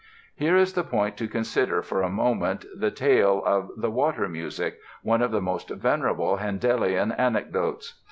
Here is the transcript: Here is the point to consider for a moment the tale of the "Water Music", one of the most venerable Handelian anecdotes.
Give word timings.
Here 0.33 0.57
is 0.57 0.73
the 0.73 0.83
point 0.83 1.15
to 1.17 1.27
consider 1.27 1.83
for 1.83 2.01
a 2.01 2.09
moment 2.09 2.65
the 2.75 2.89
tale 2.89 3.43
of 3.45 3.69
the 3.77 3.91
"Water 3.91 4.27
Music", 4.27 4.79
one 5.03 5.21
of 5.21 5.29
the 5.29 5.41
most 5.43 5.69
venerable 5.69 6.37
Handelian 6.37 7.11
anecdotes. 7.11 7.99